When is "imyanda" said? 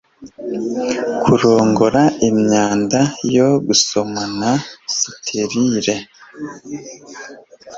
2.29-2.99